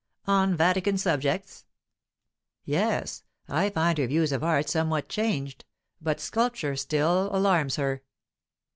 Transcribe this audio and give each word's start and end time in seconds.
"On 0.25 0.55
Vatican 0.57 0.97
subjects?" 0.97 1.65
"Yes. 2.65 3.21
I 3.47 3.69
find 3.69 3.99
her 3.99 4.07
views 4.07 4.31
of 4.31 4.43
art 4.43 4.67
somewhat 4.67 5.07
changed. 5.09 5.63
But 6.01 6.19
sculpture 6.19 6.75
still 6.75 7.29
alarms 7.31 7.75
her." 7.75 8.01